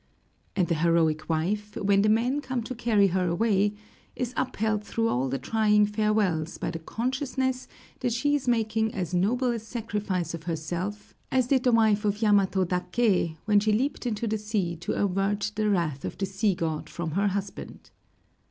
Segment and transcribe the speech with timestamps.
[0.55, 3.75] And the heroic wife, when the men come to carry her away,
[4.15, 7.67] is upheld through all the trying farewells by the consciousness
[7.99, 12.19] that she is making as noble a sacrifice of herself as did the wife of
[12.19, 16.55] Yamato Daké when she leaped into the sea to avert the wrath of the sea
[16.55, 17.91] god from her husband.